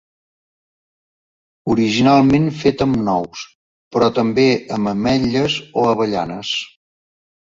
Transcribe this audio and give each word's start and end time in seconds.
Originalment 1.73 2.47
fet 2.61 2.81
amb 2.87 2.97
nous, 3.09 3.43
però 3.95 4.09
també 4.19 4.47
amb 4.77 4.93
ametlles 4.93 5.59
o 5.83 5.87
avellanes. 5.93 6.55